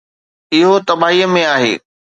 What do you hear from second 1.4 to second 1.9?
آهي.